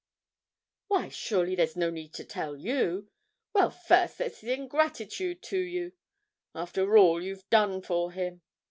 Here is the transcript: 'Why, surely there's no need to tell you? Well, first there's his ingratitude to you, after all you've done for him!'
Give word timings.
'Why, 0.87 1.09
surely 1.09 1.53
there's 1.53 1.75
no 1.75 1.91
need 1.91 2.11
to 2.15 2.23
tell 2.25 2.57
you? 2.57 3.09
Well, 3.53 3.69
first 3.69 4.17
there's 4.17 4.39
his 4.39 4.49
ingratitude 4.49 5.43
to 5.43 5.59
you, 5.59 5.91
after 6.55 6.97
all 6.97 7.21
you've 7.21 7.47
done 7.51 7.83
for 7.83 8.11
him!' 8.11 8.41